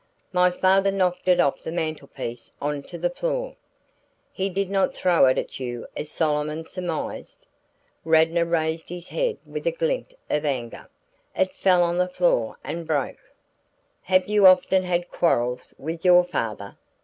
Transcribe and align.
"My 0.33 0.49
father 0.49 0.89
knocked 0.89 1.27
it 1.27 1.39
off 1.39 1.61
the 1.61 1.71
mantelpiece 1.71 2.51
onto 2.59 2.97
the 2.97 3.11
floor." 3.11 3.55
"He 4.31 4.49
did 4.49 4.67
not 4.71 4.95
throw 4.95 5.27
it 5.27 5.37
at 5.37 5.59
you 5.59 5.85
as 5.95 6.09
Solomon 6.09 6.65
surmised?" 6.65 7.45
Radnor 8.03 8.45
raised 8.45 8.89
his 8.89 9.09
head 9.09 9.37
with 9.45 9.67
a 9.67 9.71
glint 9.71 10.15
of 10.27 10.43
anger. 10.43 10.89
"It 11.35 11.51
fell 11.51 11.83
on 11.83 11.99
the 11.99 12.09
floor 12.09 12.57
and 12.63 12.87
broke." 12.87 13.31
"Have 14.01 14.27
you 14.27 14.47
often 14.47 14.81
had 14.81 15.11
quarrels 15.11 15.71
with 15.77 16.03
your 16.03 16.23
father?" 16.23 16.79